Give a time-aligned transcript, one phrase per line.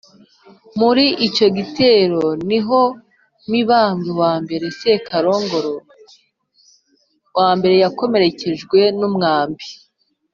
[0.79, 2.81] muri icyo gitero niho
[3.51, 5.73] mibambwe i sekarongoro
[7.73, 9.65] i yakomerekejwe n'umwambi